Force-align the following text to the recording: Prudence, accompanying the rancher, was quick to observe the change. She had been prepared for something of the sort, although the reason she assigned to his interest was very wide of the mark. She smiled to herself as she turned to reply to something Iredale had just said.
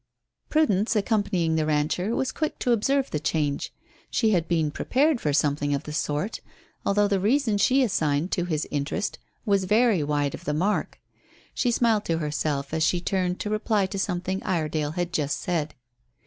Prudence, 0.49 0.95
accompanying 0.95 1.53
the 1.57 1.65
rancher, 1.67 2.15
was 2.15 2.31
quick 2.31 2.57
to 2.57 2.71
observe 2.71 3.11
the 3.11 3.19
change. 3.19 3.71
She 4.09 4.31
had 4.31 4.47
been 4.47 4.71
prepared 4.71 5.21
for 5.21 5.31
something 5.31 5.75
of 5.75 5.83
the 5.83 5.93
sort, 5.93 6.39
although 6.83 7.07
the 7.07 7.19
reason 7.19 7.59
she 7.59 7.83
assigned 7.83 8.31
to 8.31 8.45
his 8.45 8.67
interest 8.71 9.19
was 9.45 9.65
very 9.65 10.01
wide 10.03 10.33
of 10.33 10.45
the 10.45 10.55
mark. 10.55 10.99
She 11.53 11.69
smiled 11.69 12.05
to 12.05 12.17
herself 12.17 12.73
as 12.73 12.81
she 12.81 12.99
turned 12.99 13.39
to 13.41 13.51
reply 13.51 13.85
to 13.85 13.99
something 13.99 14.41
Iredale 14.41 14.93
had 14.93 15.13
just 15.13 15.39
said. 15.39 15.75